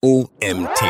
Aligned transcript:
OMT. 0.00 0.80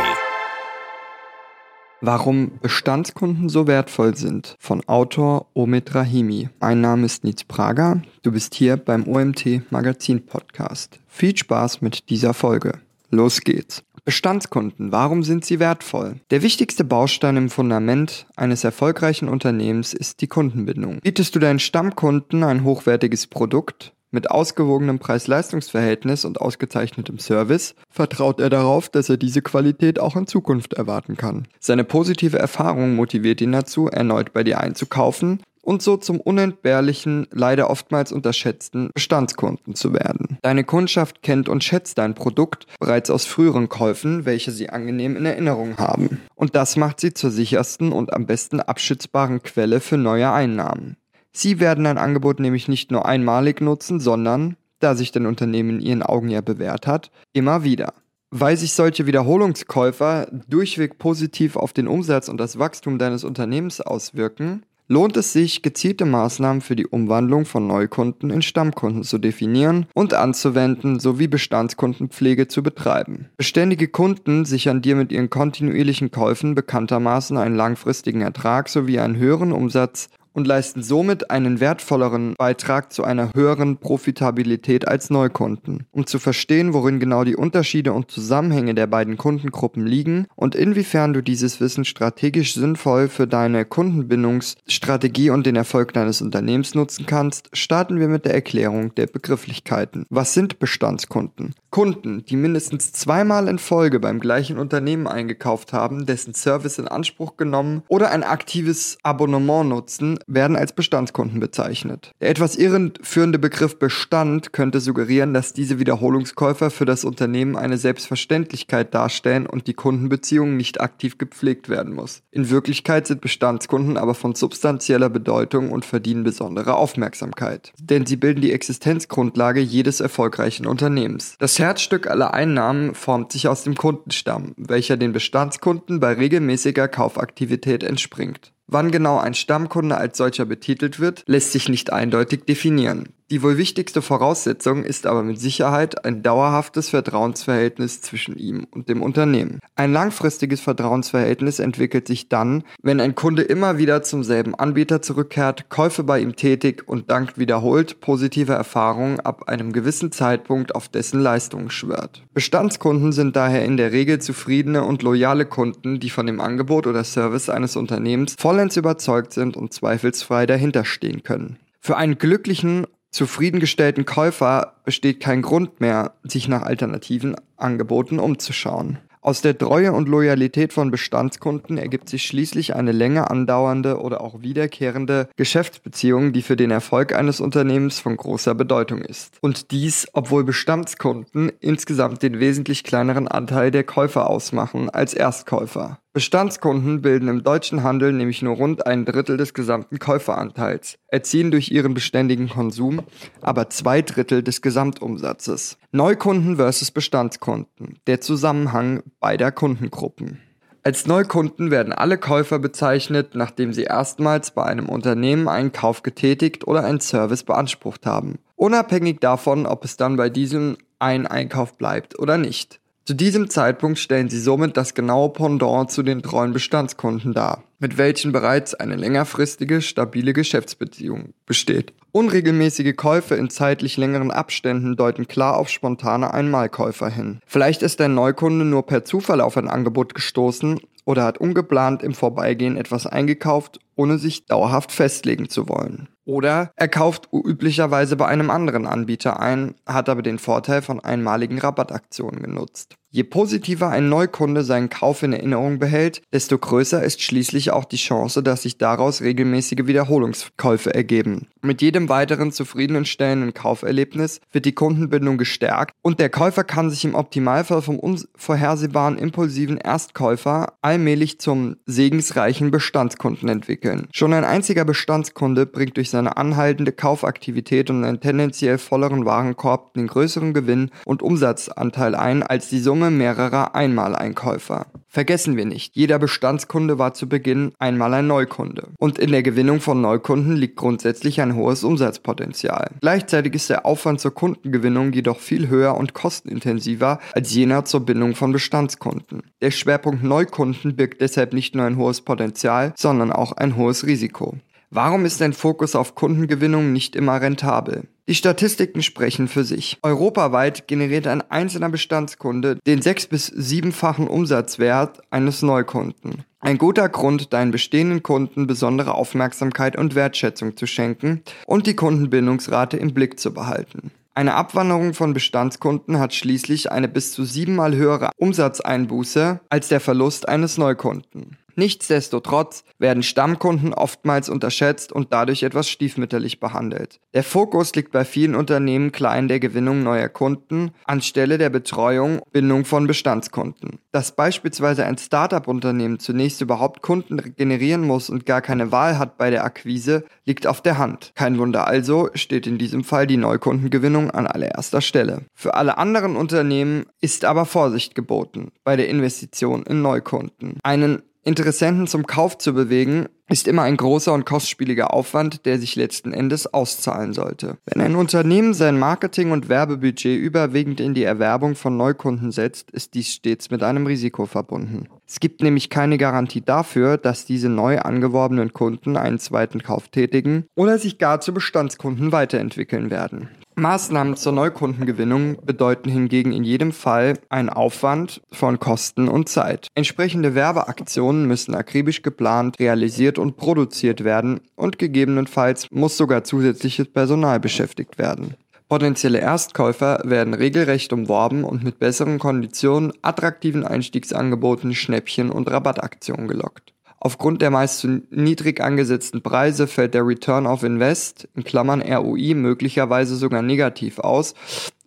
Warum 2.02 2.58
Bestandskunden 2.60 3.48
so 3.48 3.66
wertvoll 3.66 4.14
sind 4.14 4.54
von 4.58 4.86
Autor 4.86 5.46
Omid 5.54 5.94
Rahimi. 5.94 6.50
Mein 6.60 6.82
Name 6.82 7.06
ist 7.06 7.24
Nils 7.24 7.44
Prager. 7.44 8.02
Du 8.22 8.32
bist 8.32 8.54
hier 8.54 8.76
beim 8.76 9.08
OMT 9.08 9.62
Magazin 9.70 10.26
Podcast. 10.26 11.00
Viel 11.06 11.34
Spaß 11.34 11.80
mit 11.80 12.10
dieser 12.10 12.34
Folge. 12.34 12.80
Los 13.08 13.40
geht's. 13.40 13.82
Bestandskunden, 14.04 14.92
warum 14.92 15.22
sind 15.22 15.42
sie 15.46 15.58
wertvoll? 15.58 16.16
Der 16.30 16.42
wichtigste 16.42 16.84
Baustein 16.84 17.38
im 17.38 17.48
Fundament 17.48 18.26
eines 18.36 18.62
erfolgreichen 18.62 19.30
Unternehmens 19.30 19.94
ist 19.94 20.20
die 20.20 20.26
Kundenbindung. 20.26 20.98
Bietest 21.00 21.34
du 21.34 21.38
deinen 21.38 21.60
Stammkunden 21.60 22.44
ein 22.44 22.62
hochwertiges 22.62 23.26
Produkt, 23.26 23.94
mit 24.10 24.30
ausgewogenem 24.30 24.98
Preis-Leistungs-Verhältnis 24.98 26.24
und 26.24 26.40
ausgezeichnetem 26.40 27.18
Service 27.18 27.74
vertraut 27.90 28.40
er 28.40 28.50
darauf, 28.50 28.88
dass 28.88 29.08
er 29.08 29.16
diese 29.16 29.42
Qualität 29.42 30.00
auch 30.00 30.16
in 30.16 30.26
Zukunft 30.26 30.74
erwarten 30.74 31.16
kann. 31.16 31.46
Seine 31.60 31.84
positive 31.84 32.38
Erfahrung 32.38 32.94
motiviert 32.94 33.40
ihn 33.40 33.52
dazu, 33.52 33.88
erneut 33.88 34.32
bei 34.32 34.44
dir 34.44 34.60
einzukaufen 34.60 35.40
und 35.68 35.82
so 35.82 35.98
zum 35.98 36.18
unentbehrlichen, 36.18 37.26
leider 37.30 37.68
oftmals 37.68 38.10
unterschätzten 38.10 38.90
Bestandskunden 38.94 39.74
zu 39.74 39.92
werden. 39.92 40.38
Deine 40.40 40.64
Kundschaft 40.64 41.22
kennt 41.22 41.50
und 41.50 41.62
schätzt 41.62 41.98
dein 41.98 42.14
Produkt 42.14 42.66
bereits 42.80 43.10
aus 43.10 43.26
früheren 43.26 43.68
Käufen, 43.68 44.24
welche 44.24 44.50
sie 44.50 44.70
angenehm 44.70 45.14
in 45.14 45.26
Erinnerung 45.26 45.76
haben. 45.76 46.22
Und 46.34 46.56
das 46.56 46.76
macht 46.76 47.00
sie 47.00 47.12
zur 47.12 47.30
sichersten 47.30 47.92
und 47.92 48.14
am 48.14 48.24
besten 48.24 48.60
abschätzbaren 48.60 49.42
Quelle 49.42 49.80
für 49.80 49.98
neue 49.98 50.32
Einnahmen. 50.32 50.96
Sie 51.32 51.60
werden 51.60 51.86
ein 51.86 51.98
Angebot 51.98 52.40
nämlich 52.40 52.68
nicht 52.68 52.90
nur 52.90 53.06
einmalig 53.06 53.60
nutzen, 53.60 54.00
sondern, 54.00 54.56
da 54.80 54.94
sich 54.94 55.12
dein 55.12 55.26
Unternehmen 55.26 55.78
in 55.78 55.80
ihren 55.80 56.02
Augen 56.02 56.28
ja 56.28 56.40
bewährt 56.40 56.86
hat, 56.86 57.10
immer 57.32 57.64
wieder. 57.64 57.94
Weil 58.30 58.56
sich 58.56 58.74
solche 58.74 59.06
Wiederholungskäufer 59.06 60.28
durchweg 60.48 60.98
positiv 60.98 61.56
auf 61.56 61.72
den 61.72 61.88
Umsatz 61.88 62.28
und 62.28 62.38
das 62.38 62.58
Wachstum 62.58 62.98
deines 62.98 63.24
Unternehmens 63.24 63.80
auswirken, 63.80 64.64
lohnt 64.88 65.16
es 65.16 65.32
sich, 65.32 65.62
gezielte 65.62 66.06
Maßnahmen 66.06 66.62
für 66.62 66.74
die 66.74 66.86
Umwandlung 66.86 67.44
von 67.44 67.66
Neukunden 67.66 68.30
in 68.30 68.42
Stammkunden 68.42 69.04
zu 69.04 69.18
definieren 69.18 69.86
und 69.94 70.14
anzuwenden 70.14 70.98
sowie 70.98 71.28
Bestandskundenpflege 71.28 72.48
zu 72.48 72.62
betreiben. 72.62 73.28
Beständige 73.36 73.88
Kunden 73.88 74.44
sichern 74.44 74.82
dir 74.82 74.96
mit 74.96 75.12
ihren 75.12 75.30
kontinuierlichen 75.30 76.10
Käufen 76.10 76.54
bekanntermaßen 76.54 77.36
einen 77.36 77.54
langfristigen 77.54 78.22
Ertrag 78.22 78.68
sowie 78.68 78.98
einen 78.98 79.16
höheren 79.16 79.52
Umsatz 79.52 80.08
und 80.38 80.46
leisten 80.46 80.84
somit 80.84 81.32
einen 81.32 81.58
wertvolleren 81.58 82.34
Beitrag 82.38 82.92
zu 82.92 83.02
einer 83.02 83.32
höheren 83.34 83.78
Profitabilität 83.78 84.86
als 84.86 85.10
Neukunden. 85.10 85.86
Um 85.90 86.06
zu 86.06 86.20
verstehen, 86.20 86.72
worin 86.72 87.00
genau 87.00 87.24
die 87.24 87.34
Unterschiede 87.34 87.92
und 87.92 88.08
Zusammenhänge 88.08 88.74
der 88.74 88.86
beiden 88.86 89.16
Kundengruppen 89.16 89.84
liegen 89.84 90.28
und 90.36 90.54
inwiefern 90.54 91.12
du 91.12 91.24
dieses 91.24 91.60
Wissen 91.60 91.84
strategisch 91.84 92.54
sinnvoll 92.54 93.08
für 93.08 93.26
deine 93.26 93.64
Kundenbindungsstrategie 93.64 95.30
und 95.30 95.44
den 95.44 95.56
Erfolg 95.56 95.92
deines 95.92 96.22
Unternehmens 96.22 96.76
nutzen 96.76 97.04
kannst, 97.06 97.50
starten 97.52 97.98
wir 97.98 98.06
mit 98.06 98.24
der 98.24 98.34
Erklärung 98.34 98.94
der 98.94 99.08
Begrifflichkeiten. 99.08 100.06
Was 100.08 100.34
sind 100.34 100.60
Bestandskunden? 100.60 101.52
Kunden, 101.70 102.24
die 102.24 102.36
mindestens 102.36 102.92
zweimal 102.92 103.48
in 103.48 103.58
Folge 103.58 104.00
beim 104.00 104.20
gleichen 104.20 104.56
Unternehmen 104.56 105.06
eingekauft 105.06 105.72
haben, 105.72 106.06
dessen 106.06 106.32
Service 106.32 106.78
in 106.78 106.88
Anspruch 106.88 107.36
genommen 107.36 107.82
oder 107.88 108.10
ein 108.10 108.22
aktives 108.22 108.98
Abonnement 109.02 109.68
nutzen, 109.68 110.18
werden 110.28 110.56
als 110.56 110.72
Bestandskunden 110.72 111.40
bezeichnet. 111.40 112.12
Der 112.20 112.30
etwas 112.30 112.56
irreführende 112.56 113.38
Begriff 113.38 113.78
Bestand 113.78 114.52
könnte 114.52 114.80
suggerieren, 114.80 115.34
dass 115.34 115.52
diese 115.52 115.78
Wiederholungskäufer 115.78 116.70
für 116.70 116.84
das 116.84 117.04
Unternehmen 117.04 117.56
eine 117.56 117.78
Selbstverständlichkeit 117.78 118.94
darstellen 118.94 119.46
und 119.46 119.66
die 119.66 119.74
Kundenbeziehung 119.74 120.56
nicht 120.56 120.80
aktiv 120.80 121.18
gepflegt 121.18 121.68
werden 121.68 121.94
muss. 121.94 122.22
In 122.30 122.50
Wirklichkeit 122.50 123.06
sind 123.06 123.20
Bestandskunden 123.20 123.96
aber 123.96 124.14
von 124.14 124.34
substanzieller 124.34 125.08
Bedeutung 125.08 125.70
und 125.70 125.84
verdienen 125.84 126.24
besondere 126.24 126.74
Aufmerksamkeit. 126.74 127.72
Denn 127.80 128.06
sie 128.06 128.16
bilden 128.16 128.42
die 128.42 128.52
Existenzgrundlage 128.52 129.60
jedes 129.60 130.00
erfolgreichen 130.00 130.66
Unternehmens. 130.66 131.36
Das 131.38 131.58
Herzstück 131.58 132.06
aller 132.06 132.34
Einnahmen 132.34 132.94
formt 132.94 133.32
sich 133.32 133.48
aus 133.48 133.64
dem 133.64 133.74
Kundenstamm, 133.74 134.54
welcher 134.56 134.96
den 134.96 135.12
Bestandskunden 135.12 136.00
bei 136.00 136.12
regelmäßiger 136.12 136.88
Kaufaktivität 136.88 137.82
entspringt. 137.82 138.52
Wann 138.70 138.90
genau 138.90 139.18
ein 139.18 139.32
Stammkunde 139.32 139.96
als 139.96 140.18
solcher 140.18 140.44
betitelt 140.44 141.00
wird, 141.00 141.24
lässt 141.26 141.52
sich 141.52 141.70
nicht 141.70 141.90
eindeutig 141.90 142.44
definieren. 142.44 143.08
Die 143.30 143.42
wohl 143.42 143.58
wichtigste 143.58 144.00
Voraussetzung 144.00 144.84
ist 144.84 145.06
aber 145.06 145.22
mit 145.22 145.38
Sicherheit 145.38 146.06
ein 146.06 146.22
dauerhaftes 146.22 146.88
Vertrauensverhältnis 146.88 148.00
zwischen 148.00 148.38
ihm 148.38 148.66
und 148.70 148.88
dem 148.88 149.02
Unternehmen. 149.02 149.60
Ein 149.76 149.92
langfristiges 149.92 150.62
Vertrauensverhältnis 150.62 151.58
entwickelt 151.58 152.08
sich 152.08 152.30
dann, 152.30 152.64
wenn 152.82 153.02
ein 153.02 153.14
Kunde 153.14 153.42
immer 153.42 153.76
wieder 153.76 154.02
zum 154.02 154.24
selben 154.24 154.54
Anbieter 154.54 155.02
zurückkehrt, 155.02 155.68
Käufe 155.68 156.04
bei 156.04 156.20
ihm 156.20 156.36
tätigt 156.36 156.88
und 156.88 157.10
dank 157.10 157.36
wiederholt 157.36 158.00
positive 158.00 158.54
Erfahrungen 158.54 159.20
ab 159.20 159.46
einem 159.46 159.74
gewissen 159.74 160.10
Zeitpunkt 160.10 160.74
auf 160.74 160.88
dessen 160.88 161.20
Leistungen 161.20 161.70
schwört. 161.70 162.22
Bestandskunden 162.32 163.12
sind 163.12 163.36
daher 163.36 163.62
in 163.62 163.76
der 163.76 163.92
Regel 163.92 164.22
zufriedene 164.22 164.84
und 164.84 165.02
loyale 165.02 165.44
Kunden, 165.44 166.00
die 166.00 166.08
von 166.08 166.24
dem 166.24 166.40
Angebot 166.40 166.86
oder 166.86 167.04
Service 167.04 167.50
eines 167.50 167.76
Unternehmens 167.76 168.36
vollends 168.38 168.78
überzeugt 168.78 169.34
sind 169.34 169.54
und 169.54 169.74
zweifelsfrei 169.74 170.46
dahinterstehen 170.46 171.22
können. 171.24 171.58
Für 171.80 171.96
einen 171.96 172.18
glücklichen 172.18 172.86
zufriedengestellten 173.10 174.04
Käufer 174.04 174.74
besteht 174.84 175.20
kein 175.20 175.42
Grund 175.42 175.80
mehr, 175.80 176.14
sich 176.22 176.48
nach 176.48 176.62
alternativen 176.62 177.36
Angeboten 177.56 178.18
umzuschauen. 178.18 178.98
Aus 179.20 179.42
der 179.42 179.58
Treue 179.58 179.92
und 179.92 180.08
Loyalität 180.08 180.72
von 180.72 180.90
Bestandskunden 180.90 181.76
ergibt 181.76 182.08
sich 182.08 182.22
schließlich 182.22 182.74
eine 182.74 182.92
länger 182.92 183.30
andauernde 183.30 184.00
oder 184.00 184.20
auch 184.20 184.42
wiederkehrende 184.42 185.28
Geschäftsbeziehung, 185.36 186.32
die 186.32 186.42
für 186.42 186.56
den 186.56 186.70
Erfolg 186.70 187.14
eines 187.14 187.40
Unternehmens 187.40 187.98
von 187.98 188.16
großer 188.16 188.54
Bedeutung 188.54 189.02
ist. 189.02 189.36
Und 189.40 189.70
dies, 189.72 190.08
obwohl 190.12 190.44
Bestandskunden 190.44 191.50
insgesamt 191.60 192.22
den 192.22 192.38
wesentlich 192.38 192.84
kleineren 192.84 193.28
Anteil 193.28 193.70
der 193.70 193.84
Käufer 193.84 194.30
ausmachen 194.30 194.88
als 194.88 195.14
Erstkäufer. 195.14 195.98
Bestandskunden 196.14 197.02
bilden 197.02 197.28
im 197.28 197.42
deutschen 197.42 197.82
Handel 197.82 198.12
nämlich 198.12 198.42
nur 198.42 198.56
rund 198.56 198.86
ein 198.86 199.04
Drittel 199.04 199.36
des 199.36 199.54
gesamten 199.54 199.98
Käuferanteils, 199.98 200.98
erziehen 201.08 201.50
durch 201.50 201.70
ihren 201.70 201.94
beständigen 201.94 202.48
Konsum 202.48 203.02
aber 203.40 203.70
zwei 203.70 204.02
Drittel 204.02 204.42
des 204.42 204.62
Gesamtumsatzes. 204.62 205.78
Neukunden 205.92 206.56
versus 206.56 206.90
Bestandskunden, 206.90 207.98
der 208.06 208.20
Zusammenhang 208.20 209.02
beider 209.20 209.52
Kundengruppen. 209.52 210.40
Als 210.82 211.06
Neukunden 211.06 211.70
werden 211.70 211.92
alle 211.92 212.16
Käufer 212.16 212.58
bezeichnet, 212.58 213.34
nachdem 213.34 213.74
sie 213.74 213.82
erstmals 213.82 214.52
bei 214.52 214.64
einem 214.64 214.88
Unternehmen 214.88 215.46
einen 215.46 215.72
Kauf 215.72 216.02
getätigt 216.02 216.66
oder 216.66 216.84
einen 216.84 217.00
Service 217.00 217.42
beansprucht 217.42 218.06
haben, 218.06 218.38
unabhängig 218.56 219.20
davon, 219.20 219.66
ob 219.66 219.84
es 219.84 219.98
dann 219.98 220.16
bei 220.16 220.30
diesem 220.30 220.78
ein 220.98 221.26
Einkauf 221.26 221.76
bleibt 221.76 222.18
oder 222.18 222.38
nicht. 222.38 222.80
Zu 223.08 223.14
diesem 223.14 223.48
Zeitpunkt 223.48 223.98
stellen 223.98 224.28
sie 224.28 224.38
somit 224.38 224.76
das 224.76 224.92
genaue 224.92 225.30
Pendant 225.30 225.90
zu 225.90 226.02
den 226.02 226.20
treuen 226.20 226.52
Bestandskunden 226.52 227.32
dar, 227.32 227.64
mit 227.78 227.96
welchen 227.96 228.32
bereits 228.32 228.74
eine 228.74 228.96
längerfristige, 228.96 229.80
stabile 229.80 230.34
Geschäftsbeziehung 230.34 231.32
besteht. 231.46 231.94
Unregelmäßige 232.12 232.94
Käufe 232.96 233.34
in 233.34 233.48
zeitlich 233.48 233.96
längeren 233.96 234.30
Abständen 234.30 234.94
deuten 234.94 235.26
klar 235.26 235.56
auf 235.56 235.70
spontane 235.70 236.34
Einmalkäufer 236.34 237.08
hin. 237.08 237.40
Vielleicht 237.46 237.80
ist 237.80 237.98
ein 238.02 238.12
Neukunde 238.12 238.66
nur 238.66 238.84
per 238.84 239.06
Zufall 239.06 239.40
auf 239.40 239.56
ein 239.56 239.68
Angebot 239.68 240.14
gestoßen 240.14 240.78
oder 241.06 241.24
hat 241.24 241.38
ungeplant 241.38 242.02
im 242.02 242.12
Vorbeigehen 242.12 242.76
etwas 242.76 243.06
eingekauft, 243.06 243.80
ohne 243.96 244.18
sich 244.18 244.44
dauerhaft 244.44 244.92
festlegen 244.92 245.48
zu 245.48 245.66
wollen. 245.66 246.10
Oder 246.28 246.72
er 246.76 246.88
kauft 246.88 247.30
üblicherweise 247.32 248.14
bei 248.16 248.26
einem 248.26 248.50
anderen 248.50 248.86
Anbieter 248.86 249.40
ein, 249.40 249.76
hat 249.86 250.10
aber 250.10 250.20
den 250.20 250.38
Vorteil 250.38 250.82
von 250.82 251.00
einmaligen 251.00 251.58
Rabattaktionen 251.58 252.42
genutzt. 252.42 252.98
Je 253.10 253.22
positiver 253.22 253.88
ein 253.88 254.10
Neukunde 254.10 254.62
seinen 254.62 254.90
Kauf 254.90 255.22
in 255.22 255.32
Erinnerung 255.32 255.78
behält, 255.78 256.20
desto 256.30 256.58
größer 256.58 257.02
ist 257.02 257.22
schließlich 257.22 257.70
auch 257.70 257.86
die 257.86 257.96
Chance, 257.96 258.42
dass 258.42 258.62
sich 258.62 258.76
daraus 258.76 259.22
regelmäßige 259.22 259.86
Wiederholungskäufe 259.86 260.94
ergeben. 260.94 261.48
Mit 261.62 261.80
jedem 261.80 262.10
weiteren 262.10 262.52
zufriedenstellenden 262.52 263.54
Kauferlebnis 263.54 264.42
wird 264.52 264.66
die 264.66 264.74
Kundenbindung 264.74 265.38
gestärkt 265.38 265.94
und 266.02 266.20
der 266.20 266.28
Käufer 266.28 266.64
kann 266.64 266.90
sich 266.90 267.02
im 267.06 267.14
Optimalfall 267.14 267.80
vom 267.80 267.98
unvorhersehbaren 267.98 269.16
impulsiven 269.16 269.78
Erstkäufer 269.78 270.74
allmählich 270.82 271.40
zum 271.40 271.76
segensreichen 271.86 272.70
Bestandskunden 272.70 273.48
entwickeln. 273.48 274.08
Schon 274.12 274.34
ein 274.34 274.44
einziger 274.44 274.84
Bestandskunde 274.84 275.64
bringt 275.64 275.96
durch 275.96 276.10
seine 276.18 276.36
anhaltende 276.36 276.90
Kaufaktivität 276.90 277.90
und 277.90 278.04
einen 278.04 278.18
tendenziell 278.18 278.78
volleren 278.78 279.24
Warenkorb 279.24 279.94
den 279.94 280.08
größeren 280.08 280.52
Gewinn 280.52 280.90
und 281.04 281.22
Umsatzanteil 281.22 282.16
ein 282.16 282.42
als 282.42 282.68
die 282.68 282.80
Summe 282.80 283.12
mehrerer 283.12 283.76
Einmaleinkäufer. 283.76 284.86
Vergessen 285.06 285.56
wir 285.56 285.64
nicht, 285.64 285.96
jeder 285.96 286.18
Bestandskunde 286.18 286.98
war 286.98 287.14
zu 287.14 287.28
Beginn 287.28 287.72
einmal 287.78 288.12
ein 288.14 288.26
Neukunde. 288.26 288.88
Und 288.98 289.18
in 289.18 289.30
der 289.30 289.42
Gewinnung 289.42 289.80
von 289.80 290.00
Neukunden 290.00 290.56
liegt 290.56 290.76
grundsätzlich 290.76 291.40
ein 291.40 291.54
hohes 291.54 291.84
Umsatzpotenzial. 291.84 292.90
Gleichzeitig 293.00 293.54
ist 293.54 293.70
der 293.70 293.86
Aufwand 293.86 294.20
zur 294.20 294.34
Kundengewinnung 294.34 295.12
jedoch 295.12 295.38
viel 295.38 295.68
höher 295.68 295.96
und 295.96 296.14
kostenintensiver 296.14 297.20
als 297.32 297.54
jener 297.54 297.84
zur 297.84 298.00
Bindung 298.00 298.34
von 298.34 298.52
Bestandskunden. 298.52 299.44
Der 299.62 299.70
Schwerpunkt 299.70 300.24
Neukunden 300.24 300.96
birgt 300.96 301.20
deshalb 301.20 301.52
nicht 301.52 301.74
nur 301.74 301.86
ein 301.86 301.96
hohes 301.96 302.20
Potenzial, 302.20 302.92
sondern 302.96 303.32
auch 303.32 303.52
ein 303.52 303.76
hohes 303.76 304.04
Risiko. 304.04 304.56
Warum 304.90 305.26
ist 305.26 305.42
ein 305.42 305.52
Fokus 305.52 305.94
auf 305.94 306.14
Kundengewinnung 306.14 306.94
nicht 306.94 307.14
immer 307.14 307.40
rentabel? 307.40 308.04
Die 308.26 308.34
Statistiken 308.34 309.02
sprechen 309.02 309.46
für 309.46 309.62
sich. 309.62 309.98
Europaweit 310.02 310.88
generiert 310.88 311.26
ein 311.26 311.42
einzelner 311.50 311.90
Bestandskunde 311.90 312.78
den 312.86 313.02
sechs- 313.02 313.26
bis 313.26 313.46
siebenfachen 313.46 314.26
Umsatzwert 314.28 315.20
eines 315.30 315.60
Neukunden. 315.60 316.44
Ein 316.60 316.78
guter 316.78 317.08
Grund, 317.10 317.52
deinen 317.52 317.70
bestehenden 317.70 318.22
Kunden 318.22 318.66
besondere 318.66 319.14
Aufmerksamkeit 319.14 319.96
und 319.96 320.14
Wertschätzung 320.14 320.76
zu 320.76 320.86
schenken 320.86 321.42
und 321.66 321.86
die 321.86 321.94
Kundenbindungsrate 321.94 322.96
im 322.96 323.12
Blick 323.12 323.38
zu 323.38 323.52
behalten. 323.52 324.10
Eine 324.34 324.54
Abwanderung 324.54 325.14
von 325.14 325.34
Bestandskunden 325.34 326.18
hat 326.18 326.32
schließlich 326.32 326.90
eine 326.92 327.08
bis 327.08 327.32
zu 327.32 327.44
siebenmal 327.44 327.94
höhere 327.94 328.30
Umsatzeinbuße 328.36 329.60
als 329.68 329.88
der 329.88 330.00
Verlust 330.00 330.48
eines 330.48 330.78
Neukunden. 330.78 331.58
Nichtsdestotrotz 331.78 332.82
werden 332.98 333.22
Stammkunden 333.22 333.94
oftmals 333.94 334.48
unterschätzt 334.48 335.12
und 335.12 335.32
dadurch 335.32 335.62
etwas 335.62 335.88
stiefmütterlich 335.88 336.58
behandelt. 336.58 337.20
Der 337.34 337.44
Fokus 337.44 337.94
liegt 337.94 338.10
bei 338.10 338.24
vielen 338.24 338.56
Unternehmen 338.56 339.12
klar 339.12 339.38
in 339.38 339.46
der 339.46 339.60
Gewinnung 339.60 340.02
neuer 340.02 340.28
Kunden 340.28 340.90
anstelle 341.04 341.56
der 341.56 341.70
Betreuung, 341.70 342.42
Bindung 342.50 342.84
von 342.84 343.06
Bestandskunden. 343.06 344.00
Dass 344.10 344.34
beispielsweise 344.34 345.06
ein 345.06 345.18
Startup-Unternehmen 345.18 346.18
zunächst 346.18 346.60
überhaupt 346.62 347.00
Kunden 347.00 347.54
generieren 347.56 348.02
muss 348.02 348.28
und 348.28 348.44
gar 348.44 348.60
keine 348.60 348.90
Wahl 348.90 349.16
hat 349.16 349.38
bei 349.38 349.50
der 349.50 349.62
Akquise, 349.62 350.24
liegt 350.44 350.66
auf 350.66 350.82
der 350.82 350.98
Hand. 350.98 351.30
Kein 351.36 351.58
Wunder 351.58 351.86
also 351.86 352.28
steht 352.34 352.66
in 352.66 352.78
diesem 352.78 353.04
Fall 353.04 353.28
die 353.28 353.36
Neukundengewinnung 353.36 354.32
an 354.32 354.48
allererster 354.48 355.00
Stelle. 355.00 355.42
Für 355.54 355.74
alle 355.74 355.96
anderen 355.96 356.34
Unternehmen 356.34 357.06
ist 357.20 357.44
aber 357.44 357.66
Vorsicht 357.66 358.16
geboten 358.16 358.72
bei 358.82 358.96
der 358.96 359.08
Investition 359.08 359.84
in 359.84 360.02
Neukunden. 360.02 360.80
Einen 360.82 361.22
Interessenten 361.48 362.06
zum 362.06 362.26
Kauf 362.26 362.58
zu 362.58 362.74
bewegen, 362.74 363.26
ist 363.48 363.66
immer 363.66 363.82
ein 363.82 363.96
großer 363.96 364.34
und 364.34 364.44
kostspieliger 364.44 365.14
Aufwand, 365.14 365.64
der 365.64 365.78
sich 365.78 365.96
letzten 365.96 366.34
Endes 366.34 366.72
auszahlen 366.72 367.32
sollte. 367.32 367.78
Wenn 367.86 368.02
ein 368.02 368.16
Unternehmen 368.16 368.74
sein 368.74 368.98
Marketing- 368.98 369.50
und 369.50 369.70
Werbebudget 369.70 370.38
überwiegend 370.38 371.00
in 371.00 371.14
die 371.14 371.22
Erwerbung 371.22 371.74
von 371.74 371.96
Neukunden 371.96 372.52
setzt, 372.52 372.90
ist 372.90 373.14
dies 373.14 373.32
stets 373.32 373.70
mit 373.70 373.82
einem 373.82 374.06
Risiko 374.06 374.44
verbunden. 374.44 375.08
Es 375.26 375.40
gibt 375.40 375.62
nämlich 375.62 375.88
keine 375.88 376.18
Garantie 376.18 376.60
dafür, 376.60 377.16
dass 377.16 377.46
diese 377.46 377.70
neu 377.70 377.98
angeworbenen 377.98 378.74
Kunden 378.74 379.16
einen 379.16 379.38
zweiten 379.38 379.82
Kauf 379.82 380.08
tätigen 380.08 380.66
oder 380.76 380.98
sich 380.98 381.16
gar 381.16 381.40
zu 381.40 381.54
Bestandskunden 381.54 382.30
weiterentwickeln 382.30 383.10
werden. 383.10 383.48
Maßnahmen 383.78 384.36
zur 384.36 384.52
Neukundengewinnung 384.52 385.58
bedeuten 385.64 386.10
hingegen 386.10 386.52
in 386.52 386.64
jedem 386.64 386.92
Fall 386.92 387.38
einen 387.48 387.70
Aufwand 387.70 388.42
von 388.52 388.78
Kosten 388.78 389.28
und 389.28 389.48
Zeit. 389.48 389.88
Entsprechende 389.94 390.54
Werbeaktionen 390.54 391.46
müssen 391.46 391.74
akribisch 391.74 392.22
geplant, 392.22 392.78
realisiert 392.78 393.38
und 393.38 393.56
produziert 393.56 394.24
werden 394.24 394.60
und 394.76 394.98
gegebenenfalls 394.98 395.86
muss 395.90 396.16
sogar 396.16 396.44
zusätzliches 396.44 397.08
Personal 397.08 397.60
beschäftigt 397.60 398.18
werden. 398.18 398.54
Potenzielle 398.88 399.38
Erstkäufer 399.38 400.22
werden 400.24 400.54
regelrecht 400.54 401.12
umworben 401.12 401.62
und 401.62 401.84
mit 401.84 401.98
besseren 401.98 402.38
Konditionen, 402.38 403.12
attraktiven 403.20 403.84
Einstiegsangeboten, 403.84 404.94
Schnäppchen 404.94 405.50
und 405.50 405.70
Rabattaktionen 405.70 406.48
gelockt. 406.48 406.94
Aufgrund 407.20 407.62
der 407.62 407.70
meist 407.70 407.98
zu 407.98 408.22
niedrig 408.30 408.80
angesetzten 408.80 409.42
Preise 409.42 409.86
fällt 409.86 410.14
der 410.14 410.26
Return 410.26 410.66
of 410.66 410.84
Invest 410.84 411.48
in 411.54 411.64
Klammern 411.64 412.00
ROI 412.00 412.54
möglicherweise 412.54 413.36
sogar 413.36 413.62
negativ 413.62 414.18
aus 414.18 414.54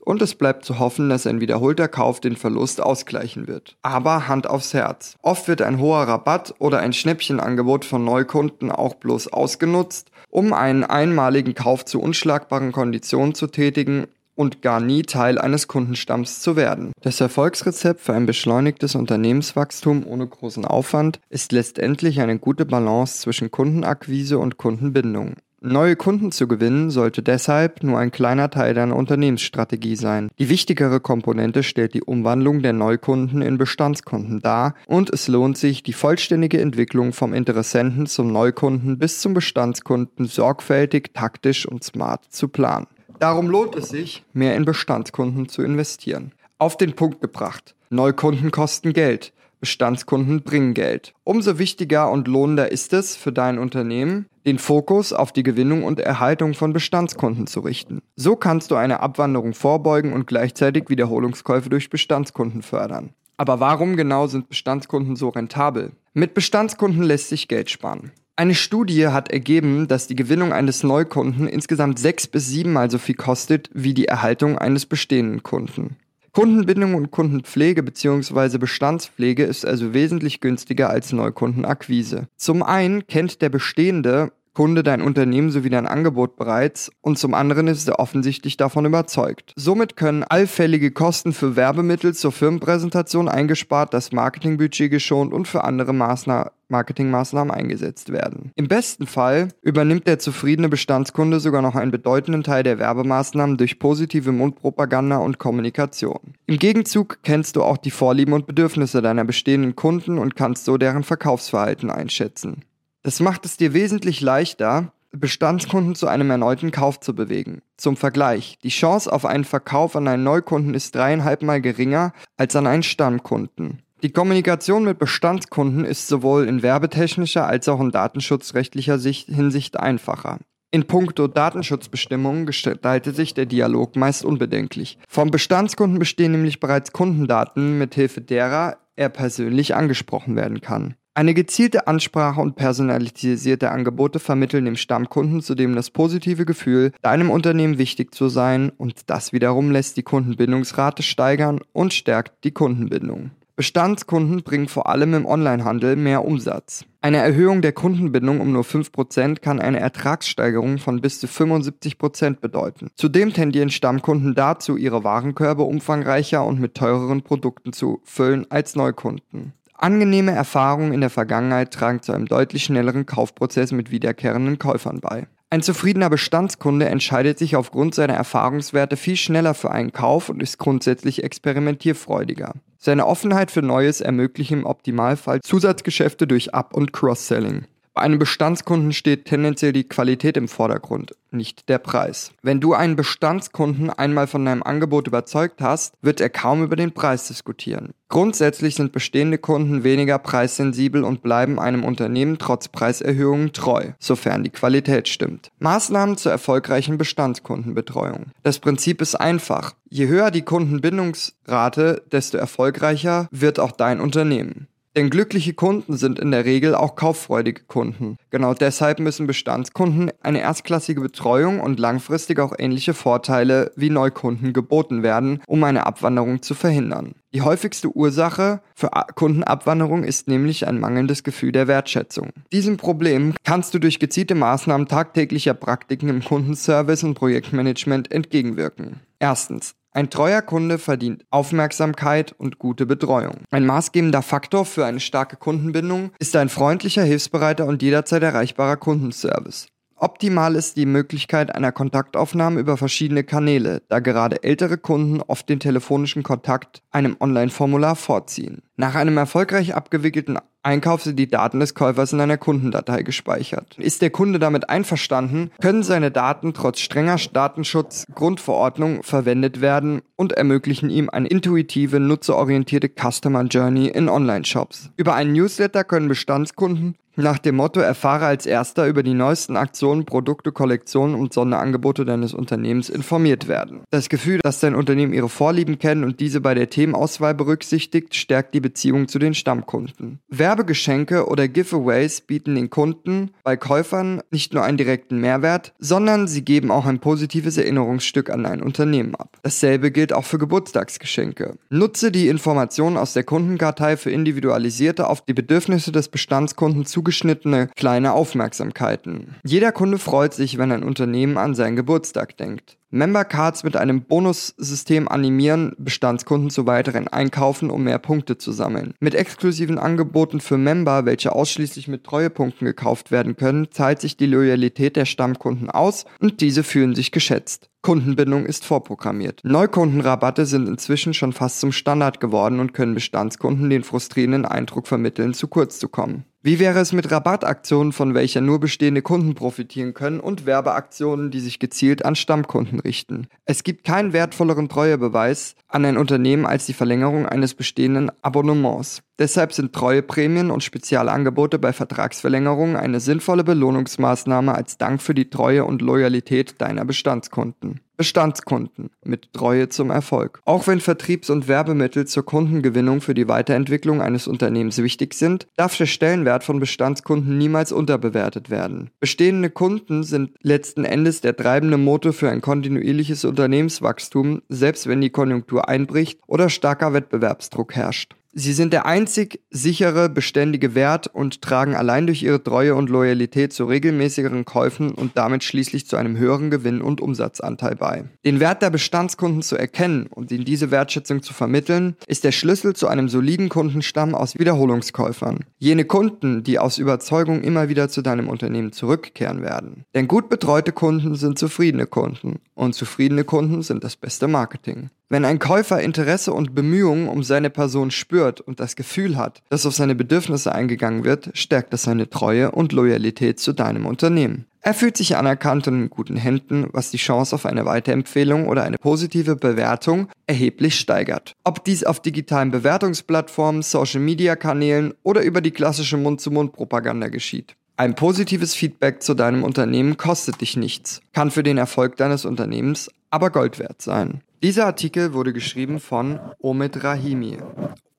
und 0.03 0.21
es 0.21 0.35
bleibt 0.35 0.65
zu 0.65 0.79
hoffen, 0.79 1.09
dass 1.09 1.27
ein 1.27 1.41
wiederholter 1.41 1.87
Kauf 1.87 2.19
den 2.19 2.35
Verlust 2.35 2.81
ausgleichen 2.81 3.47
wird. 3.47 3.77
Aber 3.81 4.27
Hand 4.27 4.49
aufs 4.49 4.73
Herz. 4.73 5.15
Oft 5.21 5.47
wird 5.47 5.61
ein 5.61 5.79
hoher 5.79 6.07
Rabatt 6.07 6.55
oder 6.59 6.79
ein 6.79 6.93
Schnäppchenangebot 6.93 7.85
von 7.85 8.03
Neukunden 8.03 8.71
auch 8.71 8.95
bloß 8.95 9.29
ausgenutzt, 9.29 10.11
um 10.29 10.53
einen 10.53 10.83
einmaligen 10.83 11.53
Kauf 11.53 11.85
zu 11.85 12.01
unschlagbaren 12.01 12.71
Konditionen 12.71 13.35
zu 13.35 13.47
tätigen 13.47 14.07
und 14.41 14.63
gar 14.63 14.79
nie 14.79 15.03
Teil 15.03 15.37
eines 15.37 15.67
Kundenstamms 15.67 16.39
zu 16.39 16.55
werden. 16.55 16.93
Das 17.01 17.21
Erfolgsrezept 17.21 18.01
für 18.01 18.13
ein 18.13 18.25
beschleunigtes 18.25 18.95
Unternehmenswachstum 18.95 20.03
ohne 20.05 20.25
großen 20.25 20.65
Aufwand 20.65 21.19
ist 21.29 21.51
letztendlich 21.51 22.19
eine 22.21 22.39
gute 22.39 22.65
Balance 22.65 23.19
zwischen 23.19 23.51
Kundenakquise 23.51 24.39
und 24.39 24.57
Kundenbindung. 24.57 25.35
Neue 25.63 25.95
Kunden 25.95 26.31
zu 26.31 26.47
gewinnen 26.47 26.89
sollte 26.89 27.21
deshalb 27.21 27.83
nur 27.83 27.99
ein 27.99 28.09
kleiner 28.09 28.49
Teil 28.49 28.73
deiner 28.73 28.95
Unternehmensstrategie 28.95 29.95
sein. 29.95 30.29
Die 30.39 30.49
wichtigere 30.49 30.99
Komponente 30.99 31.61
stellt 31.61 31.93
die 31.93 32.01
Umwandlung 32.01 32.63
der 32.63 32.73
Neukunden 32.73 33.43
in 33.43 33.59
Bestandskunden 33.59 34.39
dar 34.39 34.73
und 34.87 35.11
es 35.13 35.27
lohnt 35.27 35.59
sich, 35.59 35.83
die 35.83 35.93
vollständige 35.93 36.59
Entwicklung 36.59 37.13
vom 37.13 37.35
Interessenten 37.35 38.07
zum 38.07 38.31
Neukunden 38.31 38.97
bis 38.97 39.21
zum 39.21 39.35
Bestandskunden 39.35 40.25
sorgfältig, 40.25 41.11
taktisch 41.13 41.67
und 41.67 41.83
smart 41.83 42.25
zu 42.29 42.47
planen. 42.47 42.87
Darum 43.21 43.51
lohnt 43.51 43.75
es 43.75 43.89
sich, 43.89 44.23
mehr 44.33 44.55
in 44.55 44.65
Bestandskunden 44.65 45.47
zu 45.47 45.61
investieren. 45.61 46.31
Auf 46.57 46.75
den 46.75 46.93
Punkt 46.93 47.21
gebracht. 47.21 47.75
Neukunden 47.91 48.49
kosten 48.49 48.93
Geld. 48.93 49.31
Bestandskunden 49.59 50.41
bringen 50.41 50.73
Geld. 50.73 51.13
Umso 51.23 51.59
wichtiger 51.59 52.09
und 52.09 52.27
lohnender 52.27 52.71
ist 52.71 52.93
es 52.93 53.15
für 53.15 53.31
dein 53.31 53.59
Unternehmen, 53.59 54.25
den 54.47 54.57
Fokus 54.57 55.13
auf 55.13 55.31
die 55.31 55.43
Gewinnung 55.43 55.83
und 55.83 55.99
Erhaltung 55.99 56.55
von 56.55 56.73
Bestandskunden 56.73 57.45
zu 57.45 57.59
richten. 57.59 58.01
So 58.15 58.35
kannst 58.35 58.71
du 58.71 58.75
eine 58.75 59.01
Abwanderung 59.01 59.53
vorbeugen 59.53 60.13
und 60.13 60.25
gleichzeitig 60.25 60.89
Wiederholungskäufe 60.89 61.69
durch 61.69 61.91
Bestandskunden 61.91 62.63
fördern. 62.63 63.13
Aber 63.37 63.59
warum 63.59 63.97
genau 63.97 64.25
sind 64.25 64.49
Bestandskunden 64.49 65.15
so 65.15 65.29
rentabel? 65.29 65.91
Mit 66.15 66.33
Bestandskunden 66.33 67.03
lässt 67.03 67.29
sich 67.29 67.47
Geld 67.47 67.69
sparen. 67.69 68.11
Eine 68.35 68.55
Studie 68.55 69.07
hat 69.07 69.29
ergeben, 69.29 69.87
dass 69.87 70.07
die 70.07 70.15
Gewinnung 70.15 70.53
eines 70.53 70.83
Neukunden 70.83 71.47
insgesamt 71.47 71.99
sechs 71.99 72.27
bis 72.27 72.47
siebenmal 72.47 72.89
so 72.89 72.97
viel 72.97 73.15
kostet 73.15 73.69
wie 73.73 73.93
die 73.93 74.05
Erhaltung 74.05 74.57
eines 74.57 74.85
bestehenden 74.85 75.43
Kunden. 75.43 75.97
Kundenbindung 76.31 76.95
und 76.95 77.11
Kundenpflege 77.11 77.83
bzw. 77.83 78.57
Bestandspflege 78.57 79.43
ist 79.43 79.65
also 79.65 79.93
wesentlich 79.93 80.39
günstiger 80.39 80.89
als 80.89 81.11
Neukundenakquise. 81.11 82.29
Zum 82.37 82.63
einen 82.63 83.05
kennt 83.05 83.41
der 83.41 83.49
bestehende 83.49 84.31
Kunde 84.53 84.83
dein 84.83 85.01
Unternehmen 85.01 85.49
sowie 85.49 85.69
dein 85.69 85.87
Angebot 85.87 86.35
bereits 86.35 86.91
und 87.01 87.17
zum 87.17 87.33
anderen 87.33 87.67
ist 87.67 87.87
er 87.87 87.99
offensichtlich 87.99 88.57
davon 88.57 88.85
überzeugt. 88.85 89.53
Somit 89.55 89.95
können 89.95 90.23
allfällige 90.23 90.91
Kosten 90.91 91.31
für 91.31 91.55
Werbemittel 91.55 92.13
zur 92.13 92.31
Firmenpräsentation 92.31 93.29
eingespart, 93.29 93.93
das 93.93 94.11
Marketingbudget 94.11 94.91
geschont 94.91 95.33
und 95.33 95.47
für 95.47 95.63
andere 95.63 95.93
Maßnahmen 95.93 96.51
Marketingmaßnahmen 96.71 97.53
eingesetzt 97.53 98.11
werden. 98.11 98.51
Im 98.55 98.67
besten 98.67 99.05
Fall 99.05 99.49
übernimmt 99.61 100.07
der 100.07 100.17
zufriedene 100.17 100.69
Bestandskunde 100.69 101.39
sogar 101.39 101.61
noch 101.61 101.75
einen 101.75 101.91
bedeutenden 101.91 102.43
Teil 102.43 102.63
der 102.63 102.79
Werbemaßnahmen 102.79 103.57
durch 103.57 103.77
positive 103.77 104.31
Mundpropaganda 104.31 105.17
und 105.17 105.37
Kommunikation. 105.37 106.35
Im 106.47 106.57
Gegenzug 106.57 107.19
kennst 107.23 107.57
du 107.57 107.63
auch 107.63 107.77
die 107.77 107.91
Vorlieben 107.91 108.33
und 108.33 108.47
Bedürfnisse 108.47 109.01
deiner 109.01 109.25
bestehenden 109.25 109.75
Kunden 109.75 110.17
und 110.17 110.35
kannst 110.35 110.65
so 110.65 110.77
deren 110.77 111.03
Verkaufsverhalten 111.03 111.91
einschätzen. 111.91 112.63
Das 113.03 113.19
macht 113.19 113.45
es 113.45 113.57
dir 113.57 113.73
wesentlich 113.73 114.21
leichter, 114.21 114.93
Bestandskunden 115.11 115.95
zu 115.95 116.07
einem 116.07 116.29
erneuten 116.29 116.71
Kauf 116.71 116.99
zu 116.99 117.13
bewegen. 117.15 117.61
Zum 117.77 117.97
Vergleich, 117.97 118.59
die 118.63 118.69
Chance 118.69 119.11
auf 119.11 119.25
einen 119.25 119.43
Verkauf 119.43 119.95
an 119.95 120.07
einen 120.07 120.23
Neukunden 120.23 120.73
ist 120.73 120.95
dreieinhalb 120.95 121.41
Mal 121.41 121.61
geringer 121.61 122.13
als 122.37 122.55
an 122.55 122.67
einen 122.67 122.83
Stammkunden. 122.83 123.81
Die 124.03 124.11
Kommunikation 124.11 124.85
mit 124.85 124.99
Bestandskunden 124.99 125.83
ist 125.83 126.07
sowohl 126.07 126.47
in 126.47 126.63
werbetechnischer 126.63 127.45
als 127.45 127.67
auch 127.67 127.79
in 127.81 127.91
datenschutzrechtlicher 127.91 128.97
Sicht, 128.99 129.27
Hinsicht 129.27 129.79
einfacher. 129.79 130.39
In 130.71 130.87
puncto 130.87 131.27
Datenschutzbestimmungen 131.27 132.45
gestaltet 132.45 133.15
sich 133.15 133.33
der 133.33 133.45
Dialog 133.45 133.97
meist 133.97 134.23
unbedenklich. 134.23 134.97
Vom 135.09 135.29
Bestandskunden 135.29 135.99
bestehen 135.99 136.31
nämlich 136.31 136.59
bereits 136.61 136.93
Kundendaten, 136.93 137.77
mithilfe 137.77 138.21
derer 138.21 138.77
er 138.95 139.09
persönlich 139.09 139.75
angesprochen 139.75 140.35
werden 140.35 140.61
kann. 140.61 140.95
Eine 141.13 141.33
gezielte 141.33 141.87
Ansprache 141.87 142.39
und 142.39 142.55
personalisierte 142.55 143.71
Angebote 143.71 144.19
vermitteln 144.19 144.63
dem 144.63 144.77
Stammkunden 144.77 145.41
zudem 145.41 145.75
das 145.75 145.89
positive 145.89 146.45
Gefühl, 146.45 146.93
deinem 147.01 147.29
Unternehmen 147.29 147.77
wichtig 147.77 148.15
zu 148.15 148.29
sein 148.29 148.71
und 148.77 149.09
das 149.09 149.33
wiederum 149.33 149.71
lässt 149.71 149.97
die 149.97 150.03
Kundenbindungsrate 150.03 151.03
steigern 151.03 151.59
und 151.73 151.93
stärkt 151.93 152.45
die 152.45 152.51
Kundenbindung. 152.51 153.31
Bestandskunden 153.57 154.43
bringen 154.43 154.69
vor 154.69 154.87
allem 154.87 155.13
im 155.13 155.25
Onlinehandel 155.25 155.97
mehr 155.97 156.23
Umsatz. 156.23 156.85
Eine 157.01 157.17
Erhöhung 157.17 157.61
der 157.61 157.73
Kundenbindung 157.73 158.39
um 158.39 158.53
nur 158.53 158.63
5% 158.63 159.41
kann 159.41 159.59
eine 159.59 159.81
Ertragssteigerung 159.81 160.77
von 160.77 161.01
bis 161.01 161.19
zu 161.19 161.27
75% 161.27 162.39
bedeuten. 162.39 162.87
Zudem 162.95 163.33
tendieren 163.33 163.69
Stammkunden 163.69 164.33
dazu, 164.33 164.77
ihre 164.77 165.03
Warenkörbe 165.03 165.63
umfangreicher 165.63 166.45
und 166.45 166.61
mit 166.61 166.75
teureren 166.75 167.21
Produkten 167.21 167.73
zu 167.73 168.01
füllen 168.05 168.49
als 168.49 168.75
Neukunden. 168.75 169.53
Angenehme 169.81 170.31
Erfahrungen 170.31 170.93
in 170.93 171.01
der 171.01 171.09
Vergangenheit 171.09 171.73
tragen 171.73 172.03
zu 172.03 172.13
einem 172.13 172.27
deutlich 172.27 172.63
schnelleren 172.63 173.07
Kaufprozess 173.07 173.71
mit 173.71 173.89
wiederkehrenden 173.89 174.59
Käufern 174.59 174.99
bei. 174.99 175.27
Ein 175.49 175.63
zufriedener 175.63 176.09
Bestandskunde 176.09 176.87
entscheidet 176.87 177.39
sich 177.39 177.55
aufgrund 177.55 177.95
seiner 177.95 178.13
Erfahrungswerte 178.13 178.95
viel 178.95 179.17
schneller 179.17 179.53
für 179.53 179.71
einen 179.71 179.91
Kauf 179.91 180.29
und 180.29 180.41
ist 180.41 180.59
grundsätzlich 180.59 181.23
experimentierfreudiger. 181.23 182.53
Seine 182.77 183.07
Offenheit 183.07 183.49
für 183.49 183.61
Neues 183.63 184.01
ermöglicht 184.01 184.51
im 184.51 184.65
Optimalfall 184.65 185.41
Zusatzgeschäfte 185.41 186.27
durch 186.27 186.53
Up- 186.53 186.75
und 186.75 186.93
Cross-Selling. 186.93 187.65
Bei 187.93 188.03
einem 188.03 188.19
Bestandskunden 188.19 188.93
steht 188.93 189.25
tendenziell 189.25 189.73
die 189.73 189.83
Qualität 189.83 190.37
im 190.37 190.47
Vordergrund, 190.47 191.13
nicht 191.29 191.67
der 191.67 191.77
Preis. 191.77 192.31
Wenn 192.41 192.61
du 192.61 192.73
einen 192.73 192.95
Bestandskunden 192.95 193.89
einmal 193.89 194.27
von 194.27 194.45
deinem 194.45 194.63
Angebot 194.63 195.07
überzeugt 195.07 195.61
hast, 195.61 195.95
wird 196.01 196.21
er 196.21 196.29
kaum 196.29 196.63
über 196.63 196.77
den 196.77 196.93
Preis 196.93 197.27
diskutieren. 197.27 197.93
Grundsätzlich 198.07 198.75
sind 198.75 198.93
bestehende 198.93 199.37
Kunden 199.37 199.83
weniger 199.83 200.19
preissensibel 200.19 201.03
und 201.03 201.21
bleiben 201.21 201.59
einem 201.59 201.83
Unternehmen 201.83 202.37
trotz 202.37 202.69
Preiserhöhungen 202.69 203.51
treu, 203.51 203.91
sofern 203.99 204.45
die 204.45 204.49
Qualität 204.51 205.09
stimmt. 205.09 205.51
Maßnahmen 205.59 206.15
zur 206.15 206.31
erfolgreichen 206.31 206.97
Bestandskundenbetreuung. 206.97 208.27
Das 208.43 208.59
Prinzip 208.59 209.01
ist 209.01 209.15
einfach. 209.15 209.73
Je 209.89 210.07
höher 210.07 210.31
die 210.31 210.43
Kundenbindungsrate, 210.43 212.03
desto 212.09 212.37
erfolgreicher 212.37 213.27
wird 213.31 213.59
auch 213.59 213.73
dein 213.73 213.99
Unternehmen. 213.99 214.67
Denn 214.95 215.09
glückliche 215.09 215.53
Kunden 215.53 215.95
sind 215.95 216.19
in 216.19 216.31
der 216.31 216.43
Regel 216.43 216.75
auch 216.75 216.95
kauffreudige 216.95 217.63
Kunden. 217.63 218.17
Genau 218.29 218.53
deshalb 218.53 218.99
müssen 218.99 219.25
Bestandskunden 219.25 220.11
eine 220.21 220.41
erstklassige 220.41 220.99
Betreuung 220.99 221.61
und 221.61 221.79
langfristig 221.79 222.39
auch 222.39 222.53
ähnliche 222.57 222.93
Vorteile 222.93 223.71
wie 223.77 223.89
Neukunden 223.89 224.51
geboten 224.51 225.01
werden, 225.01 225.41
um 225.47 225.63
eine 225.63 225.85
Abwanderung 225.85 226.41
zu 226.41 226.55
verhindern. 226.55 227.15
Die 227.33 227.41
häufigste 227.41 227.95
Ursache 227.95 228.61
für 228.75 228.89
Kundenabwanderung 229.15 230.03
ist 230.03 230.27
nämlich 230.27 230.67
ein 230.67 230.81
mangelndes 230.81 231.23
Gefühl 231.23 231.53
der 231.53 231.69
Wertschätzung. 231.69 232.31
Diesem 232.51 232.75
Problem 232.75 233.33
kannst 233.45 233.73
du 233.73 233.79
durch 233.79 233.99
gezielte 233.99 234.35
Maßnahmen 234.35 234.87
tagtäglicher 234.87 235.53
Praktiken 235.53 236.09
im 236.09 236.21
Kundenservice 236.21 237.05
und 237.05 237.13
Projektmanagement 237.13 238.11
entgegenwirken. 238.11 238.99
Erstens. 239.19 239.75
Ein 239.93 240.09
treuer 240.09 240.41
Kunde 240.41 240.77
verdient 240.77 241.25
Aufmerksamkeit 241.31 242.33
und 242.37 242.59
gute 242.59 242.85
Betreuung. 242.85 243.43
Ein 243.51 243.65
maßgebender 243.65 244.21
Faktor 244.21 244.63
für 244.63 244.85
eine 244.85 245.01
starke 245.01 245.35
Kundenbindung 245.35 246.11
ist 246.17 246.33
ein 246.37 246.47
freundlicher, 246.47 247.03
hilfsbereiter 247.03 247.65
und 247.65 247.81
jederzeit 247.81 248.23
erreichbarer 248.23 248.77
Kundenservice. 248.77 249.67
Optimal 249.97 250.55
ist 250.55 250.77
die 250.77 250.87
Möglichkeit 250.87 251.53
einer 251.53 251.71
Kontaktaufnahme 251.71 252.59
über 252.59 252.75
verschiedene 252.75 253.23
Kanäle, 253.23 253.83
da 253.87 253.99
gerade 253.99 254.43
ältere 254.43 254.77
Kunden 254.77 255.21
oft 255.21 255.47
den 255.47 255.59
telefonischen 255.59 256.23
Kontakt 256.23 256.81
einem 256.89 257.17
Online-Formular 257.19 257.95
vorziehen. 257.95 258.63
Nach 258.77 258.95
einem 258.95 259.17
erfolgreich 259.17 259.75
abgewickelten 259.75 260.39
Einkauf 260.63 261.01
sind 261.01 261.17
die 261.17 261.27
Daten 261.27 261.59
des 261.59 261.73
Käufers 261.73 262.13
in 262.13 262.21
einer 262.21 262.37
Kundendatei 262.37 263.01
gespeichert. 263.01 263.75
Ist 263.79 264.03
der 264.03 264.11
Kunde 264.11 264.37
damit 264.37 264.69
einverstanden, 264.69 265.49
können 265.59 265.81
seine 265.81 266.11
Daten 266.11 266.53
trotz 266.53 266.79
strenger 266.79 267.17
Datenschutzgrundverordnung 267.33 269.01
verwendet 269.01 269.61
werden 269.61 270.03
und 270.15 270.33
ermöglichen 270.33 270.91
ihm 270.91 271.09
eine 271.09 271.27
intuitive, 271.27 271.99
nutzerorientierte 271.99 272.89
Customer 272.89 273.43
Journey 273.43 273.87
in 273.87 274.07
Online-Shops. 274.07 274.91
Über 274.97 275.15
einen 275.15 275.33
Newsletter 275.33 275.83
können 275.83 276.07
Bestandskunden 276.07 276.95
nach 277.15 277.39
dem 277.39 277.55
Motto 277.55 277.79
Erfahre 277.79 278.25
als 278.25 278.45
erster 278.45 278.87
über 278.87 279.03
die 279.03 279.13
neuesten 279.13 279.57
Aktionen, 279.57 280.05
Produkte, 280.05 280.51
Kollektionen 280.51 281.15
und 281.15 281.33
Sonderangebote 281.33 282.05
deines 282.05 282.33
Unternehmens 282.33 282.89
informiert 282.89 283.47
werden. 283.47 283.81
Das 283.89 284.09
Gefühl, 284.09 284.39
dass 284.41 284.59
dein 284.59 284.75
Unternehmen 284.75 285.13
ihre 285.13 285.29
Vorlieben 285.29 285.79
kennt 285.79 286.03
und 286.03 286.19
diese 286.19 286.41
bei 286.41 286.53
der 286.53 286.69
Themenauswahl 286.69 287.33
berücksichtigt, 287.33 288.15
stärkt 288.15 288.53
die 288.53 288.59
Beziehung 288.59 289.07
zu 289.07 289.19
den 289.19 289.33
Stammkunden. 289.33 290.19
Werbegeschenke 290.29 291.27
oder 291.27 291.47
Giveaways 291.47 292.21
bieten 292.21 292.55
den 292.55 292.69
Kunden 292.69 293.31
bei 293.43 293.57
Käufern 293.57 294.21
nicht 294.31 294.53
nur 294.53 294.63
einen 294.63 294.77
direkten 294.77 295.19
Mehrwert, 295.19 295.73
sondern 295.79 296.27
sie 296.27 296.43
geben 296.43 296.71
auch 296.71 296.85
ein 296.85 296.99
positives 296.99 297.57
Erinnerungsstück 297.57 298.29
an 298.29 298.43
dein 298.43 298.61
Unternehmen 298.61 299.15
ab. 299.15 299.37
Dasselbe 299.43 299.91
gilt 299.91 300.13
auch 300.13 300.25
für 300.25 300.37
Geburtstagsgeschenke. 300.37 301.57
Nutze 301.69 302.11
die 302.11 302.27
Informationen 302.27 302.97
aus 302.97 303.13
der 303.13 303.23
Kundenkartei 303.23 303.97
für 303.97 304.11
individualisierte 304.11 305.07
auf 305.07 305.21
die 305.25 305.33
Bedürfnisse 305.33 305.91
des 305.91 306.09
Bestandskunden 306.09 306.85
zu 306.85 307.00
zugeschnittene 307.01 307.67
kleine 307.75 308.13
Aufmerksamkeiten. 308.13 309.35
Jeder 309.43 309.71
Kunde 309.71 309.97
freut 309.97 310.35
sich, 310.35 310.59
wenn 310.59 310.71
ein 310.71 310.83
Unternehmen 310.83 311.37
an 311.37 311.55
seinen 311.55 311.75
Geburtstag 311.75 312.37
denkt. 312.37 312.77
Member 312.93 313.23
Cards 313.23 313.63
mit 313.63 313.77
einem 313.77 314.01
Bonussystem 314.01 315.07
animieren 315.07 315.73
Bestandskunden 315.77 316.49
zu 316.49 316.67
weiteren 316.67 317.07
Einkaufen, 317.07 317.69
um 317.69 317.85
mehr 317.85 317.99
Punkte 317.99 318.37
zu 318.37 318.51
sammeln. 318.51 318.93
Mit 318.99 319.15
exklusiven 319.15 319.79
Angeboten 319.79 320.41
für 320.41 320.57
Member, 320.57 321.05
welche 321.05 321.33
ausschließlich 321.33 321.87
mit 321.87 322.03
Treuepunkten 322.03 322.67
gekauft 322.67 323.09
werden 323.09 323.37
können, 323.37 323.71
zahlt 323.71 324.01
sich 324.01 324.17
die 324.17 324.25
Loyalität 324.25 324.97
der 324.97 325.05
Stammkunden 325.05 325.69
aus 325.69 326.03
und 326.19 326.41
diese 326.41 326.63
fühlen 326.63 326.93
sich 326.93 327.13
geschätzt. 327.13 327.69
Kundenbindung 327.81 328.45
ist 328.45 328.65
vorprogrammiert. 328.65 329.39
Neukundenrabatte 329.43 330.45
sind 330.45 330.67
inzwischen 330.67 331.13
schon 331.13 331.33
fast 331.33 331.61
zum 331.61 331.71
Standard 331.71 332.19
geworden 332.19 332.59
und 332.59 332.73
können 332.73 332.93
Bestandskunden 332.93 333.69
den 333.69 333.83
frustrierenden 333.83 334.45
Eindruck 334.45 334.85
vermitteln, 334.85 335.33
zu 335.33 335.47
kurz 335.47 335.79
zu 335.79 335.87
kommen. 335.87 336.25
Wie 336.43 336.57
wäre 336.57 336.79
es 336.79 336.91
mit 336.91 337.11
Rabattaktionen, 337.11 337.91
von 337.91 338.15
welcher 338.15 338.41
nur 338.41 338.59
bestehende 338.59 339.03
Kunden 339.03 339.35
profitieren 339.35 339.93
können 339.93 340.19
und 340.19 340.47
Werbeaktionen, 340.47 341.29
die 341.29 341.39
sich 341.39 341.59
gezielt 341.59 342.03
an 342.03 342.15
Stammkunden 342.15 342.80
richten? 342.83 343.27
Es 343.45 343.63
gibt 343.63 343.83
keinen 343.83 344.13
wertvolleren 344.13 344.69
Treuebeweis 344.69 345.55
an 345.67 345.85
ein 345.85 345.97
Unternehmen 345.97 346.45
als 346.45 346.65
die 346.65 346.73
Verlängerung 346.73 347.25
eines 347.25 347.53
bestehenden 347.53 348.11
Abonnements. 348.21 349.01
Deshalb 349.19 349.53
sind 349.53 349.73
Treueprämien 349.73 350.51
und 350.51 350.63
Spezialangebote 350.63 351.59
bei 351.59 351.73
Vertragsverlängerungen 351.73 352.75
eine 352.75 352.99
sinnvolle 352.99 353.43
Belohnungsmaßnahme 353.43 354.53
als 354.55 354.77
Dank 354.77 355.01
für 355.01 355.13
die 355.13 355.29
Treue 355.29 355.65
und 355.65 355.81
Loyalität 355.81 356.59
deiner 356.59 356.85
Bestandskunden. 356.85 357.81
Bestandskunden 358.01 358.89
mit 359.05 359.31
Treue 359.31 359.69
zum 359.69 359.91
Erfolg. 359.91 360.41
Auch 360.45 360.65
wenn 360.65 360.79
Vertriebs- 360.79 361.29
und 361.29 361.47
Werbemittel 361.47 362.07
zur 362.07 362.25
Kundengewinnung 362.25 362.99
für 362.99 363.13
die 363.13 363.27
Weiterentwicklung 363.27 364.01
eines 364.01 364.27
Unternehmens 364.27 364.79
wichtig 364.79 365.13
sind, 365.13 365.45
darf 365.55 365.77
der 365.77 365.85
Stellenwert 365.85 366.43
von 366.43 366.59
Bestandskunden 366.59 367.37
niemals 367.37 367.71
unterbewertet 367.71 368.49
werden. 368.49 368.89
Bestehende 368.99 369.51
Kunden 369.51 370.01
sind 370.01 370.31
letzten 370.41 370.83
Endes 370.83 371.21
der 371.21 371.37
treibende 371.37 371.77
Motor 371.77 372.11
für 372.11 372.31
ein 372.31 372.41
kontinuierliches 372.41 373.23
Unternehmenswachstum, 373.23 374.41
selbst 374.49 374.87
wenn 374.87 375.01
die 375.01 375.11
Konjunktur 375.11 375.69
einbricht 375.69 376.19
oder 376.25 376.49
starker 376.49 376.93
Wettbewerbsdruck 376.93 377.75
herrscht. 377.75 378.15
Sie 378.33 378.53
sind 378.53 378.71
der 378.71 378.85
einzig 378.85 379.41
sichere, 379.49 380.07
beständige 380.07 380.73
Wert 380.73 381.07
und 381.07 381.41
tragen 381.41 381.75
allein 381.75 382.07
durch 382.07 382.23
ihre 382.23 382.41
Treue 382.41 382.75
und 382.75 382.89
Loyalität 382.89 383.51
zu 383.51 383.65
regelmäßigeren 383.65 384.45
Käufen 384.45 384.91
und 384.91 385.17
damit 385.17 385.43
schließlich 385.43 385.85
zu 385.85 385.97
einem 385.97 386.17
höheren 386.17 386.49
Gewinn 386.49 386.81
und 386.81 387.01
Umsatzanteil 387.01 387.75
bei. 387.75 388.05
Den 388.23 388.39
Wert 388.39 388.61
der 388.61 388.69
Bestandskunden 388.69 389.41
zu 389.41 389.57
erkennen 389.57 390.07
und 390.07 390.31
ihnen 390.31 390.45
diese 390.45 390.71
Wertschätzung 390.71 391.23
zu 391.23 391.33
vermitteln, 391.33 391.97
ist 392.07 392.23
der 392.23 392.31
Schlüssel 392.31 392.73
zu 392.73 392.87
einem 392.87 393.09
soliden 393.09 393.49
Kundenstamm 393.49 394.15
aus 394.15 394.39
Wiederholungskäufern. 394.39 395.39
Jene 395.57 395.83
Kunden, 395.83 396.43
die 396.43 396.57
aus 396.57 396.77
Überzeugung 396.77 397.41
immer 397.43 397.67
wieder 397.67 397.89
zu 397.89 398.01
deinem 398.01 398.29
Unternehmen 398.29 398.71
zurückkehren 398.71 399.41
werden. 399.41 399.83
Denn 399.93 400.07
gut 400.07 400.29
betreute 400.29 400.71
Kunden 400.71 401.15
sind 401.15 401.37
zufriedene 401.37 401.85
Kunden 401.85 402.39
und 402.55 402.75
zufriedene 402.75 403.25
Kunden 403.25 403.61
sind 403.61 403.83
das 403.83 403.97
beste 403.97 404.29
Marketing. 404.29 404.89
Wenn 405.11 405.25
ein 405.25 405.39
Käufer 405.39 405.81
Interesse 405.81 406.31
und 406.31 406.55
Bemühungen 406.55 407.09
um 407.09 407.21
seine 407.21 407.49
Person 407.49 407.91
spürt 407.91 408.39
und 408.39 408.61
das 408.61 408.77
Gefühl 408.77 409.17
hat, 409.17 409.43
dass 409.49 409.65
auf 409.65 409.73
seine 409.73 409.93
Bedürfnisse 409.93 410.55
eingegangen 410.55 411.03
wird, 411.03 411.31
stärkt 411.33 411.73
das 411.73 411.83
seine 411.83 412.09
Treue 412.09 412.51
und 412.51 412.71
Loyalität 412.71 413.37
zu 413.37 413.51
deinem 413.51 413.85
Unternehmen. 413.85 414.45
Er 414.61 414.73
fühlt 414.73 414.95
sich 414.95 415.17
anerkannt 415.17 415.67
und 415.67 415.73
in 415.73 415.89
guten 415.89 416.15
Händen, 416.15 416.69
was 416.71 416.91
die 416.91 416.97
Chance 416.97 417.35
auf 417.35 417.45
eine 417.45 417.65
Weiterempfehlung 417.65 418.47
oder 418.47 418.63
eine 418.63 418.77
positive 418.77 419.35
Bewertung 419.35 420.07
erheblich 420.27 420.79
steigert. 420.79 421.33
Ob 421.43 421.65
dies 421.65 421.83
auf 421.83 421.99
digitalen 421.99 422.51
Bewertungsplattformen, 422.51 423.63
Social-Media-Kanälen 423.63 424.93
oder 425.03 425.23
über 425.23 425.41
die 425.41 425.51
klassische 425.51 425.97
Mund-zu-Mund-Propaganda 425.97 427.09
geschieht. 427.09 427.57
Ein 427.75 427.95
positives 427.95 428.55
Feedback 428.55 429.03
zu 429.03 429.13
deinem 429.13 429.43
Unternehmen 429.43 429.97
kostet 429.97 430.39
dich 430.39 430.55
nichts, 430.55 431.01
kann 431.11 431.31
für 431.31 431.43
den 431.43 431.57
Erfolg 431.57 431.97
deines 431.97 432.23
Unternehmens 432.23 432.89
aber 433.09 433.29
Gold 433.29 433.59
wert 433.59 433.81
sein. 433.81 434.21
Dieser 434.43 434.65
Artikel 434.65 435.13
wurde 435.13 435.33
geschrieben 435.33 435.79
von 435.79 436.19
Omid 436.39 436.83
Rahimi. 436.83 437.37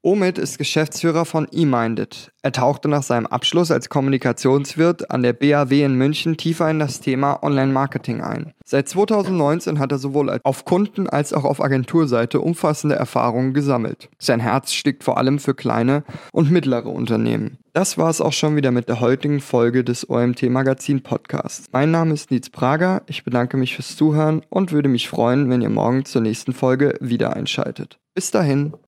Omid 0.04 0.36
ist 0.36 0.58
Geschäftsführer 0.58 1.24
von 1.24 1.46
eMinded. 1.52 2.32
Er 2.42 2.50
tauchte 2.50 2.88
nach 2.88 3.04
seinem 3.04 3.26
Abschluss 3.26 3.70
als 3.70 3.88
Kommunikationswirt 3.88 5.12
an 5.12 5.22
der 5.22 5.32
BAW 5.32 5.84
in 5.84 5.94
München 5.94 6.36
tiefer 6.36 6.68
in 6.68 6.80
das 6.80 7.00
Thema 7.00 7.40
Online-Marketing 7.44 8.20
ein. 8.20 8.52
Seit 8.64 8.88
2019 8.88 9.78
hat 9.78 9.92
er 9.92 9.98
sowohl 9.98 10.40
auf 10.42 10.64
Kunden- 10.64 11.08
als 11.08 11.32
auch 11.32 11.44
auf 11.44 11.62
Agenturseite 11.62 12.40
umfassende 12.40 12.96
Erfahrungen 12.96 13.54
gesammelt. 13.54 14.08
Sein 14.18 14.40
Herz 14.40 14.72
stickt 14.72 15.04
vor 15.04 15.18
allem 15.18 15.38
für 15.38 15.54
kleine 15.54 16.02
und 16.32 16.50
mittlere 16.50 16.86
Unternehmen. 16.86 17.58
Das 17.72 17.96
war 17.96 18.10
es 18.10 18.20
auch 18.20 18.32
schon 18.32 18.56
wieder 18.56 18.72
mit 18.72 18.88
der 18.88 18.98
heutigen 18.98 19.40
Folge 19.40 19.84
des 19.84 20.10
OMT 20.10 20.50
Magazin 20.50 21.04
Podcasts. 21.04 21.66
Mein 21.70 21.92
Name 21.92 22.12
ist 22.12 22.32
Nietz 22.32 22.50
Prager, 22.50 23.02
ich 23.06 23.22
bedanke 23.22 23.56
mich 23.56 23.76
fürs 23.76 23.96
Zuhören 23.96 24.42
und 24.50 24.72
würde 24.72 24.88
mich 24.88 25.08
freuen, 25.08 25.48
wenn 25.48 25.62
ihr 25.62 25.70
morgen 25.70 26.04
zur 26.04 26.22
nächsten 26.22 26.54
Folge 26.54 26.96
wieder 27.00 27.36
einschaltet. 27.36 28.00
Bis 28.14 28.32
dahin. 28.32 28.74